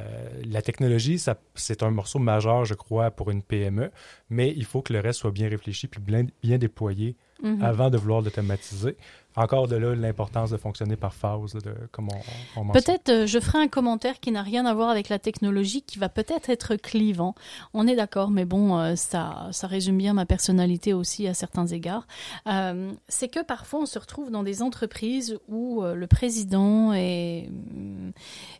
la 0.46 0.62
technologie, 0.62 1.18
c'est 1.54 1.82
un 1.82 1.90
morceau 1.90 2.18
majeur, 2.18 2.64
je 2.64 2.74
crois, 2.74 3.10
pour 3.10 3.30
une 3.30 3.42
PME, 3.42 3.90
mais 4.30 4.52
il 4.56 4.64
faut 4.64 4.82
que 4.82 4.92
le 4.92 5.00
reste 5.00 5.20
soit 5.20 5.30
bien 5.30 5.48
réfléchi 5.48 5.86
puis 5.88 6.00
bien, 6.00 6.26
bien 6.42 6.58
déployé 6.58 7.16
Mhm. 7.44 7.62
avant 7.62 7.90
de 7.90 7.98
vouloir 7.98 8.22
l'automatiser. 8.22 8.96
Encore 9.36 9.66
de 9.66 9.76
là, 9.76 9.94
l'importance 9.96 10.50
de 10.50 10.56
fonctionner 10.56 10.96
par 10.96 11.12
phase, 11.12 11.54
là, 11.54 11.60
de, 11.60 11.74
comme 11.90 12.08
on, 12.56 12.60
on. 12.60 12.68
Peut-être 12.72 13.08
euh, 13.08 13.26
je 13.26 13.40
ferai 13.40 13.58
un 13.58 13.68
commentaire 13.68 14.20
qui 14.20 14.30
n'a 14.30 14.42
rien 14.42 14.64
à 14.64 14.72
voir 14.72 14.88
avec 14.88 15.08
la 15.08 15.18
technologie, 15.18 15.82
qui 15.82 15.98
va 15.98 16.08
peut-être 16.08 16.50
être 16.50 16.76
clivant. 16.76 17.34
On 17.74 17.86
est 17.88 17.96
d'accord, 17.96 18.30
mais 18.30 18.44
bon, 18.44 18.78
euh, 18.78 18.94
ça, 18.94 19.48
ça 19.50 19.66
résume 19.66 19.98
bien 19.98 20.14
ma 20.14 20.24
personnalité 20.24 20.94
aussi 20.94 21.26
à 21.26 21.34
certains 21.34 21.66
égards. 21.66 22.06
Euh, 22.46 22.92
c'est 23.08 23.28
que 23.28 23.42
parfois 23.42 23.80
on 23.80 23.86
se 23.86 23.98
retrouve 23.98 24.30
dans 24.30 24.44
des 24.44 24.62
entreprises 24.62 25.38
où 25.48 25.82
le 25.82 26.06
président 26.06 26.92
est, 26.92 27.48
mm, 27.50 28.10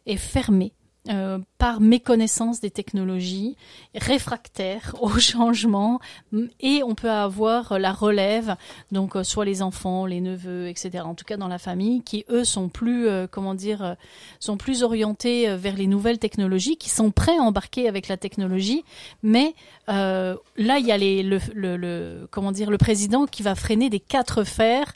est 0.07 0.17
fermé. 0.17 0.73
Euh, 1.11 1.39
par 1.59 1.81
méconnaissance 1.81 2.61
des 2.61 2.71
technologies, 2.71 3.57
réfractaire 3.95 4.95
au 5.03 5.11
changement, 5.19 6.01
mm, 6.33 6.45
et 6.61 6.83
on 6.83 6.95
peut 6.95 7.11
avoir 7.11 7.73
euh, 7.73 7.79
la 7.79 7.93
relève, 7.93 8.57
donc 8.91 9.15
euh, 9.15 9.23
soit 9.23 9.45
les 9.45 9.61
enfants, 9.61 10.07
les 10.07 10.23
neveux, 10.23 10.69
etc. 10.69 11.05
En 11.05 11.15
tout 11.15 11.27
cas 11.27 11.37
dans 11.37 11.49
la 11.49 11.59
famille, 11.59 12.03
qui 12.03 12.25
eux 12.31 12.45
sont 12.45 12.71
plus, 12.71 13.07
euh, 13.07 13.27
comment 13.31 13.55
dire, 13.55 13.83
euh, 13.85 13.95
sont 14.41 14.57
plus 14.57 14.83
orientés 14.83 15.55
vers 15.57 15.77
les 15.77 15.87
nouvelles 15.87 16.19
technologies, 16.19 16.77
qui 16.79 16.89
sont 16.89 17.11
prêts 17.11 17.37
à 17.37 17.43
embarquer 17.43 17.87
avec 17.87 18.09
la 18.09 18.17
technologie, 18.17 18.83
mais 19.23 19.55
là 19.89 20.37
il 20.57 20.87
y 20.87 20.93
a 20.93 20.97
les, 20.97 21.23
le, 21.23 21.39
le, 21.55 21.77
le- 21.77 22.29
comment 22.31 22.53
dire, 22.53 22.71
le 22.71 22.79
président 22.79 23.27
qui 23.27 23.43
va 23.43 23.55
freiner 23.55 23.91
des 23.91 24.01
quatre 24.01 24.45
fers 24.45 24.95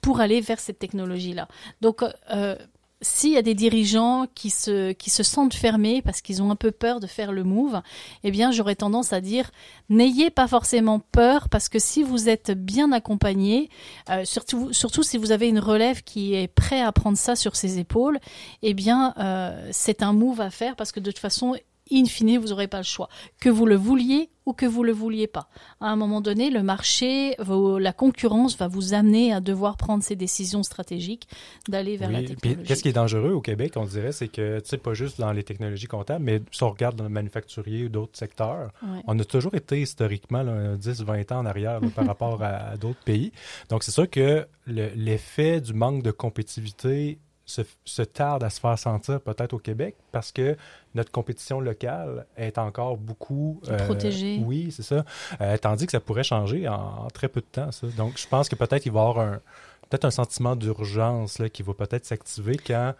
pour 0.00 0.20
aller 0.20 0.40
vers 0.42 0.60
cette 0.60 0.78
technologie-là. 0.78 1.48
Donc 1.80 2.02
euh, 2.30 2.56
s'il 3.04 3.30
y 3.30 3.36
a 3.36 3.42
des 3.42 3.54
dirigeants 3.54 4.26
qui 4.34 4.50
se, 4.50 4.92
qui 4.92 5.10
se 5.10 5.22
sentent 5.22 5.54
fermés 5.54 6.02
parce 6.02 6.22
qu'ils 6.22 6.42
ont 6.42 6.50
un 6.50 6.56
peu 6.56 6.72
peur 6.72 6.98
de 6.98 7.06
faire 7.06 7.30
le 7.30 7.44
move, 7.44 7.82
eh 8.24 8.30
bien, 8.30 8.50
j'aurais 8.50 8.74
tendance 8.74 9.12
à 9.12 9.20
dire, 9.20 9.50
n'ayez 9.90 10.30
pas 10.30 10.48
forcément 10.48 10.98
peur 10.98 11.48
parce 11.48 11.68
que 11.68 11.78
si 11.78 12.02
vous 12.02 12.28
êtes 12.28 12.50
bien 12.50 12.92
accompagné, 12.92 13.68
euh, 14.10 14.24
surtout, 14.24 14.72
surtout 14.72 15.02
si 15.02 15.18
vous 15.18 15.30
avez 15.30 15.48
une 15.48 15.58
relève 15.58 16.02
qui 16.02 16.34
est 16.34 16.48
prêt 16.48 16.80
à 16.80 16.90
prendre 16.92 17.18
ça 17.18 17.36
sur 17.36 17.54
ses 17.54 17.78
épaules, 17.78 18.18
eh 18.62 18.74
bien, 18.74 19.14
euh, 19.18 19.68
c'est 19.70 20.02
un 20.02 20.12
move 20.12 20.40
à 20.40 20.50
faire 20.50 20.74
parce 20.74 20.90
que 20.90 21.00
de 21.00 21.10
toute 21.10 21.20
façon, 21.20 21.54
in 21.92 22.04
fine, 22.06 22.38
vous 22.38 22.48
n'aurez 22.48 22.68
pas 22.68 22.78
le 22.78 22.82
choix. 22.84 23.08
Que 23.40 23.48
vous 23.50 23.66
le 23.66 23.76
vouliez 23.76 24.30
ou 24.46 24.52
que 24.52 24.66
vous 24.66 24.82
le 24.84 24.92
vouliez 24.92 25.26
pas. 25.26 25.48
À 25.80 25.88
un 25.88 25.96
moment 25.96 26.20
donné, 26.20 26.50
le 26.50 26.62
marché, 26.62 27.34
la 27.38 27.92
concurrence 27.94 28.58
va 28.58 28.68
vous 28.68 28.92
amener 28.92 29.32
à 29.32 29.40
devoir 29.40 29.76
prendre 29.78 30.02
ces 30.02 30.16
décisions 30.16 30.62
stratégiques 30.62 31.26
d'aller 31.68 31.96
vers 31.96 32.10
la 32.10 32.18
Oui, 32.18 32.26
technologie. 32.26 32.62
qu'est-ce 32.66 32.82
qui 32.82 32.90
est 32.90 32.92
dangereux 32.92 33.32
au 33.32 33.40
Québec, 33.40 33.72
on 33.76 33.86
dirait, 33.86 34.12
c'est 34.12 34.28
que, 34.28 34.60
tu 34.60 34.68
sais, 34.68 34.76
pas 34.76 34.92
juste 34.92 35.18
dans 35.18 35.32
les 35.32 35.44
technologies 35.44 35.86
comptables, 35.86 36.22
mais 36.24 36.42
si 36.52 36.62
on 36.62 36.70
regarde 36.70 36.96
dans 36.96 37.04
le 37.04 37.10
manufacturier 37.10 37.84
ou 37.84 37.88
d'autres 37.88 38.18
secteurs, 38.18 38.70
Ouais. 38.82 39.00
on 39.06 39.18
a 39.18 39.24
toujours 39.24 39.54
été 39.54 39.80
historiquement 39.80 40.44
10-20 40.76 41.32
ans 41.32 41.38
en 41.38 41.46
arrière 41.46 41.80
là, 41.80 41.88
par 41.94 42.06
rapport 42.06 42.42
à, 42.42 42.48
à 42.72 42.76
d'autres 42.76 43.02
pays. 43.04 43.32
Donc, 43.70 43.82
c'est 43.82 43.92
sûr 43.92 44.10
que 44.10 44.46
le- 44.66 44.90
l'effet 44.94 45.62
du 45.62 45.72
manque 45.72 46.02
de 46.02 46.10
compétitivité 46.10 47.18
se, 47.46 47.62
se 47.84 48.02
tarde 48.02 48.42
à 48.42 48.50
se 48.50 48.60
faire 48.60 48.78
sentir 48.78 49.20
peut-être 49.20 49.52
au 49.52 49.58
Québec 49.58 49.96
parce 50.12 50.32
que 50.32 50.56
notre 50.94 51.10
compétition 51.10 51.60
locale 51.60 52.26
est 52.36 52.58
encore 52.58 52.96
beaucoup 52.96 53.60
euh, 53.68 53.76
Protégée. 53.84 54.42
Oui, 54.44 54.70
c'est 54.70 54.82
ça. 54.82 55.04
Euh, 55.40 55.56
tandis 55.58 55.86
que 55.86 55.92
ça 55.92 56.00
pourrait 56.00 56.24
changer 56.24 56.68
en, 56.68 57.04
en 57.04 57.08
très 57.08 57.28
peu 57.28 57.40
de 57.40 57.46
temps. 57.46 57.72
Ça. 57.72 57.86
Donc, 57.96 58.18
je 58.18 58.26
pense 58.26 58.48
que 58.48 58.56
peut-être 58.56 58.86
il 58.86 58.92
va 58.92 59.00
y 59.00 59.02
avoir 59.02 59.18
un 59.26 59.40
peut-être 59.88 60.04
un 60.06 60.10
sentiment 60.10 60.56
d'urgence 60.56 61.38
là, 61.38 61.48
qui 61.48 61.62
va 61.62 61.74
peut-être 61.74 62.04
s'activer 62.04 62.56
quand 62.56 62.94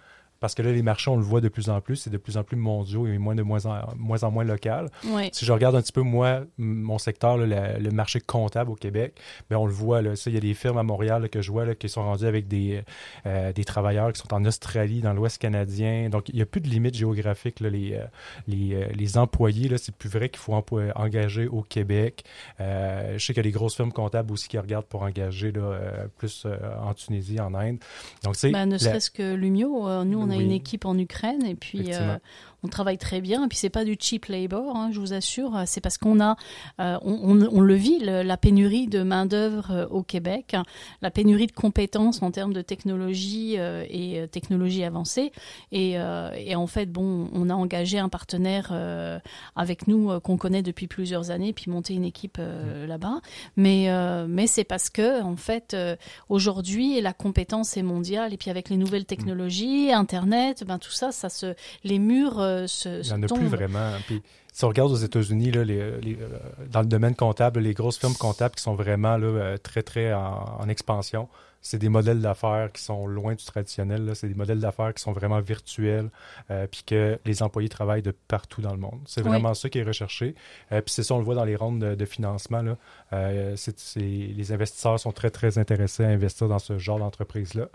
parce 0.45 0.55
que 0.55 0.61
là, 0.61 0.73
les 0.73 0.83
marchés, 0.83 1.11
on 1.11 1.17
le 1.17 1.23
voit 1.23 1.41
de 1.41 1.49
plus 1.49 1.71
en 1.71 1.81
plus, 1.81 1.97
c'est 1.97 2.11
de 2.11 2.19
plus 2.19 2.37
en 2.37 2.43
plus 2.45 2.59
mondiaux 2.59 3.07
et 3.07 3.17
moins 3.17 3.35
de 3.35 3.43
moins 3.43 3.65
en 3.65 3.81
moins, 3.97 4.23
en 4.25 4.31
moins 4.31 4.45
local. 4.45 4.91
Si 5.33 5.47
je 5.47 5.53
regarde 5.53 5.75
un 5.75 5.81
petit 5.81 5.91
peu, 5.93 6.03
moi, 6.03 6.43
mon 6.59 6.99
secteur, 6.99 7.39
là, 7.39 7.47
la- 7.47 7.79
le 7.79 7.91
marché 7.91 8.21
comptable 8.21 8.71
au 8.71 8.75
Québec, 8.75 9.15
ben, 9.49 9.57
on 9.57 9.65
le 9.65 9.73
voit, 9.73 10.03
là, 10.03 10.17
ça, 10.17 10.29
il 10.29 10.35
y 10.35 10.37
a 10.37 10.41
des 10.41 10.53
firmes 10.53 10.77
à 10.77 10.83
Montréal 10.83 11.23
là, 11.23 11.29
que 11.29 11.41
je 11.41 11.51
vois 11.51 11.75
qui 11.77 11.89
sont 11.89 12.03
rendues 12.03 12.27
avec 12.27 12.47
des, 12.47 12.83
euh, 13.25 13.55
des 13.55 13.65
travailleurs 13.65 14.13
qui 14.13 14.21
sont 14.21 14.35
en 14.35 14.45
Australie, 14.45 15.01
dans 15.01 15.15
l'Ouest 15.15 15.39
canadien. 15.41 16.11
Donc, 16.11 16.29
il 16.29 16.35
n'y 16.35 16.43
a 16.43 16.47
plus 16.47 16.61
de 16.61 16.69
limite 16.69 16.95
géographique. 16.95 17.61
Les, 17.61 17.95
euh, 17.95 18.05
les, 18.47 18.75
euh, 18.75 18.87
les 18.95 19.17
employés, 19.17 19.75
c'est 19.79 19.95
plus 19.97 20.11
vrai 20.11 20.29
qu'il 20.29 20.41
faut 20.41 20.53
engager 20.95 21.47
au 21.49 21.63
Québec. 21.63 22.23
Euh, 22.61 23.15
je 23.17 23.25
sais 23.25 23.33
qu'il 23.33 23.43
y 23.43 23.47
a 23.47 23.51
des 23.51 23.51
grosses 23.51 23.77
firmes 23.77 23.93
comptables 23.93 24.31
aussi 24.31 24.47
qui 24.49 24.59
regardent 24.59 24.85
pour 24.85 25.05
engager 25.05 25.53
là, 25.53 25.63
euh, 25.63 26.07
plus 26.19 26.47
en 26.83 26.93
Tunisie, 26.93 27.41
en 27.41 27.55
Inde. 27.55 27.79
Donc, 28.25 28.37
c'est 28.37 28.51
Bah, 28.51 28.67
ne 28.67 28.73
la- 28.73 28.79
serait-ce 28.79 29.11
que 29.11 29.35
Lumio, 29.35 30.05
nous 30.05 30.19
on 30.21 30.29
a 30.31 30.34
Oui. 30.37 30.45
une 30.45 30.53
équipe 30.53 30.85
en 30.85 30.97
Ukraine 30.99 31.45
et 31.45 31.55
puis 31.55 31.95
euh, 31.95 32.17
on 32.65 32.69
travaille 32.69 32.99
très 32.99 33.21
bien. 33.21 33.45
Et 33.45 33.49
puis 33.49 33.59
c'est 33.59 33.71
pas 33.71 33.85
du 33.85 33.97
cheap 34.01 34.27
labor, 34.27 34.77
hein, 34.77 34.91
je 34.93 34.99
vous 34.99 35.13
assure. 35.13 35.63
C'est 35.67 35.81
parce 35.81 35.99
qu'on 35.99 36.21
a, 36.21 36.37
euh, 36.81 36.99
on, 37.03 37.13
on- 37.43 37.49
on 37.53 37.61
le 37.61 37.75
vit, 37.75 37.99
le- 38.01 38.23
la 38.23 38.37
pénurie 38.37 38.87
de 38.89 39.03
main 39.03 39.27
d'œuvre 39.27 39.87
au 39.91 40.03
Québec, 40.03 40.55
hein, 40.55 40.65
la 41.03 41.11
pénurie 41.11 41.47
de 41.47 41.53
compétences 41.53 42.23
en 42.23 42.31
termes 42.31 42.53
de 42.53 42.63
technologie 42.63 43.55
euh, 43.59 43.85
et 43.89 44.21
euh, 44.21 44.27
technologie 44.27 44.83
avancée. 44.85 45.31
Et, 45.73 45.99
euh, 45.99 46.31
et 46.37 46.57
en 46.57 46.67
fait, 46.67 46.87
bon, 46.91 47.29
on 47.33 47.51
a 47.51 47.55
engagé 47.55 47.99
un 47.99 48.09
partenaire 48.09 48.71
euh, 48.73 49.19
avec 49.57 49.87
nous 49.87 50.11
euh, 50.11 50.21
qu'on 50.21 50.37
connaît 50.37 50.63
depuis 50.63 50.87
plusieurs 50.87 51.31
années, 51.31 51.53
puis 51.53 51.71
monté 51.71 51.95
une 51.95 52.05
équipe 52.05 52.39
euh, 52.41 52.87
là-bas. 52.87 53.21
Mais 53.57 53.91
euh, 53.91 54.27
mais 54.29 54.47
c'est 54.47 54.65
parce 54.65 54.89
que 54.91 55.23
en 55.23 55.37
fait 55.37 55.75
euh, 55.75 55.97
aujourd'hui 56.29 57.01
la 57.01 57.13
compétence 57.13 57.77
est 57.77 57.83
mondiale 57.83 58.33
et 58.33 58.37
puis 58.37 58.51
avec 58.51 58.69
les 58.71 58.77
nouvelles 58.77 59.05
technologies, 59.05 59.93
Internet, 59.93 60.65
ben 60.67 60.79
tout 60.79 60.91
ça, 60.91 61.13
ça 61.13 61.29
se, 61.29 61.55
les 61.85 61.99
murs 61.99 62.41
se, 62.67 63.01
Il 63.03 63.07
n'y 63.07 63.13
en 63.13 63.23
a 63.23 63.27
plus 63.27 63.47
vraiment. 63.49 63.93
Puis, 64.07 64.23
si 64.53 64.65
on 64.65 64.69
regarde 64.69 64.93
aux 64.93 64.97
États-Unis, 64.97 65.51
là, 65.51 65.65
les, 65.65 66.01
les, 66.01 66.15
euh, 66.21 66.29
dans 66.71 66.81
le 66.81 66.87
domaine 66.87 67.15
comptable, 67.17 67.61
les 67.61 67.75
grosses 67.75 67.99
firmes 67.99 68.15
comptables 68.15 68.55
qui 68.55 68.63
sont 68.63 68.75
vraiment 68.75 69.17
là, 69.17 69.27
euh, 69.27 69.57
très, 69.57 69.83
très 69.83 70.13
en, 70.13 70.59
en 70.61 70.69
expansion, 70.69 71.29
c'est 71.67 71.79
des 71.79 71.89
modèles 71.89 72.21
d'affaires 72.21 72.71
qui 72.73 72.83
sont 72.83 73.07
loin 73.07 73.35
du 73.35 73.43
traditionnel. 73.45 74.11
C'est 74.15 74.29
des 74.29 74.35
modèles 74.35 74.61
d'affaires 74.61 74.93
qui 74.93 75.03
sont 75.03 75.13
vraiment 75.13 75.41
virtuels, 75.41 76.11
euh, 76.51 76.67
puis 76.71 76.83
que 76.87 77.19
les 77.25 77.43
employés 77.43 77.71
travaillent 77.71 78.03
de 78.03 78.15
partout 78.29 78.61
dans 78.61 78.73
le 78.73 78.79
monde. 78.79 79.01
C'est 79.07 79.23
Oui. 79.23 79.29
vraiment 79.29 79.55
ça 79.55 79.71
qui 79.71 79.79
est 79.79 79.83
recherché. 79.83 80.35
Euh, 80.73 80.83
puis 80.83 80.93
c'est 80.93 81.03
ça, 81.03 81.15
on 81.15 81.19
le 81.19 81.25
voit 81.25 81.35
dans 81.35 81.45
les 81.47 81.57
rondes 81.57 81.81
de, 81.81 81.95
de 81.95 82.05
financement. 82.05 82.61
Là. 82.61 82.77
Euh, 83.15 83.57
les 83.97 84.53
investisseurs 84.53 85.01
sont 85.01 85.13
très, 85.13 85.31
très 85.31 85.57
intéressés 85.57 86.05
à 86.05 86.09
investir 86.09 86.49
dans 86.49 86.59
ce 86.59 86.77
genre 86.77 86.99
d'entreprise-là. 86.99 87.69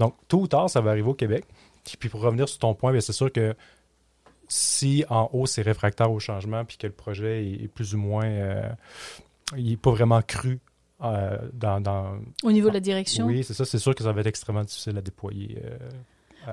Donc, 0.00 0.14
tôt 0.26 0.40
ou 0.40 0.46
tard, 0.48 0.68
ça 0.68 0.80
va 0.80 0.90
arriver 0.90 1.08
au 1.08 1.14
Québec. 1.14 1.44
Puis 1.84 1.96
puis 1.96 2.08
pour 2.08 2.20
revenir 2.22 2.48
sur 2.48 2.58
ton 2.58 2.74
point, 2.74 2.90
bien, 2.90 3.00
c'est 3.00 3.12
sûr 3.12 3.30
que 3.30 3.54
si 4.48 5.04
en 5.08 5.28
haut 5.32 5.46
c'est 5.46 5.62
réfractaire 5.62 6.10
au 6.12 6.18
changement 6.20 6.64
puis 6.64 6.76
que 6.76 6.86
le 6.86 6.92
projet 6.92 7.44
est, 7.44 7.64
est 7.64 7.68
plus 7.68 7.94
ou 7.94 7.98
moins 7.98 8.24
euh, 8.26 8.68
il 9.56 9.70
n'est 9.70 9.76
pas 9.76 9.90
vraiment 9.90 10.22
cru 10.22 10.60
euh, 11.02 11.36
dans, 11.52 11.80
dans- 11.80 12.18
Au 12.42 12.52
niveau 12.52 12.68
de 12.68 12.74
la 12.74 12.80
direction? 12.80 13.26
oui 13.26 13.44
c'est 13.44 13.54
ça 13.54 13.64
c'est 13.64 13.78
sûr 13.78 13.94
que 13.94 14.02
ça 14.02 14.12
va 14.12 14.20
être 14.20 14.26
extrêmement 14.26 14.62
difficile 14.64 14.96
à 14.96 15.02
déployer 15.02 15.58
euh, 15.64 15.76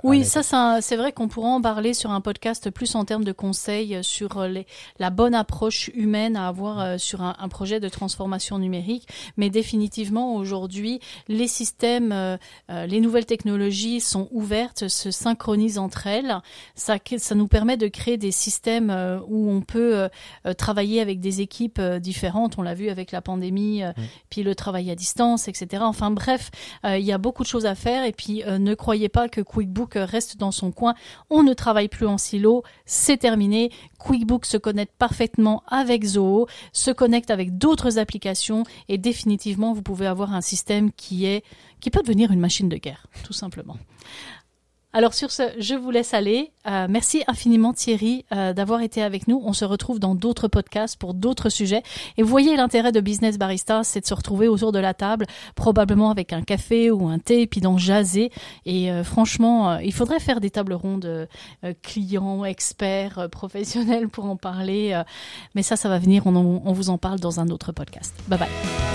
Oui, 0.03 0.19
l'interne. 0.19 0.43
ça, 0.43 0.81
c'est 0.81 0.95
vrai 0.95 1.11
qu'on 1.11 1.27
pourra 1.27 1.49
en 1.49 1.61
parler 1.61 1.93
sur 1.93 2.11
un 2.11 2.21
podcast 2.21 2.69
plus 2.69 2.95
en 2.95 3.05
termes 3.05 3.23
de 3.23 3.31
conseils 3.31 3.95
euh, 3.95 4.03
sur 4.03 4.37
euh, 4.37 4.47
les, 4.47 4.67
la 4.99 5.09
bonne 5.09 5.35
approche 5.35 5.89
humaine 5.93 6.35
à 6.35 6.47
avoir 6.47 6.79
euh, 6.79 6.97
sur 6.97 7.21
un, 7.21 7.35
un 7.39 7.49
projet 7.49 7.79
de 7.79 7.89
transformation 7.89 8.57
numérique. 8.59 9.07
Mais 9.37 9.49
définitivement, 9.49 10.35
aujourd'hui, 10.35 10.99
les 11.27 11.47
systèmes, 11.47 12.11
euh, 12.11 12.37
les 12.85 12.99
nouvelles 12.99 13.25
technologies 13.25 13.99
sont 13.99 14.27
ouvertes, 14.31 14.87
se 14.87 15.11
synchronisent 15.11 15.77
entre 15.77 16.07
elles. 16.07 16.37
Ça, 16.75 16.97
ça 17.17 17.35
nous 17.35 17.47
permet 17.47 17.77
de 17.77 17.87
créer 17.87 18.17
des 18.17 18.31
systèmes 18.31 18.89
euh, 18.89 19.19
où 19.27 19.49
on 19.49 19.61
peut 19.61 20.07
euh, 20.45 20.53
travailler 20.53 21.01
avec 21.01 21.19
des 21.19 21.41
équipes 21.41 21.81
différentes. 21.81 22.57
On 22.57 22.61
l'a 22.61 22.73
vu 22.73 22.89
avec 22.89 23.11
la 23.11 23.21
pandémie, 23.21 23.83
puis 24.29 24.43
le 24.43 24.55
travail 24.55 24.89
à 24.91 24.95
distance, 24.95 25.47
etc. 25.47 25.83
Enfin 25.85 26.11
bref, 26.11 26.51
il 26.83 26.99
y 26.99 27.11
a 27.11 27.17
beaucoup 27.17 27.43
de 27.43 27.47
choses 27.47 27.65
à 27.65 27.75
faire. 27.75 28.03
Et 28.05 28.11
puis, 28.11 28.43
ne 28.45 28.73
croyez 28.73 29.09
pas 29.09 29.29
que 29.29 29.41
QuickBooks 29.41 29.82
Reste 29.95 30.37
dans 30.37 30.51
son 30.51 30.71
coin. 30.71 30.93
On 31.29 31.43
ne 31.43 31.53
travaille 31.53 31.87
plus 31.87 32.07
en 32.07 32.17
silo, 32.17 32.63
c'est 32.85 33.17
terminé. 33.17 33.71
QuickBook 33.99 34.45
se 34.45 34.57
connecte 34.57 34.93
parfaitement 34.97 35.63
avec 35.67 36.03
Zoho, 36.03 36.47
se 36.71 36.91
connecte 36.91 37.31
avec 37.31 37.57
d'autres 37.57 37.99
applications 37.99 38.63
et 38.89 38.97
définitivement 38.97 39.73
vous 39.73 39.81
pouvez 39.81 40.07
avoir 40.07 40.33
un 40.33 40.41
système 40.41 40.91
qui 40.91 41.25
est 41.25 41.43
qui 41.79 41.89
peut 41.89 42.01
devenir 42.01 42.31
une 42.31 42.39
machine 42.39 42.69
de 42.69 42.77
guerre, 42.77 43.07
tout 43.25 43.33
simplement. 43.33 43.77
Alors 44.95 45.15
sur 45.15 45.31
ce, 45.31 45.43
je 45.57 45.73
vous 45.73 45.89
laisse 45.89 46.13
aller. 46.13 46.51
Euh, 46.67 46.85
merci 46.87 47.23
infiniment 47.27 47.73
Thierry 47.73 48.25
euh, 48.31 48.53
d'avoir 48.53 48.81
été 48.81 49.01
avec 49.01 49.27
nous. 49.27 49.41
On 49.43 49.51
se 49.51 49.65
retrouve 49.65 49.99
dans 49.99 50.13
d'autres 50.13 50.47
podcasts 50.47 50.97
pour 50.97 51.15
d'autres 51.15 51.49
sujets. 51.49 51.81
Et 52.17 52.21
vous 52.21 52.29
voyez 52.29 52.55
l'intérêt 52.55 52.91
de 52.91 53.01
Business 53.01 53.39
Barista, 53.39 53.83
c'est 53.83 54.01
de 54.01 54.05
se 54.05 54.13
retrouver 54.13 54.47
autour 54.47 54.71
de 54.71 54.77
la 54.77 54.93
table, 54.93 55.25
probablement 55.55 56.11
avec 56.11 56.31
un 56.31 56.43
café 56.43 56.91
ou 56.91 57.07
un 57.07 57.17
thé, 57.17 57.47
puis 57.47 57.59
d'en 57.59 57.79
jaser. 57.79 58.31
Et 58.67 58.91
euh, 58.91 59.03
franchement, 59.03 59.79
il 59.79 59.93
faudrait 59.93 60.19
faire 60.19 60.39
des 60.39 60.51
tables 60.51 60.73
rondes 60.73 61.27
clients, 61.81 62.45
experts, 62.45 63.29
professionnels 63.31 64.09
pour 64.09 64.25
en 64.25 64.35
parler. 64.35 65.01
mais 65.55 65.63
ça, 65.63 65.75
ça 65.75 65.89
va 65.89 65.97
venir. 65.97 66.27
On, 66.27 66.61
on 66.63 66.73
vous 66.73 66.89
en 66.91 66.99
parle 66.99 67.19
dans 67.19 67.39
un 67.39 67.47
autre 67.49 67.71
podcast. 67.71 68.13
Bye 68.27 68.39
bye. 68.39 68.92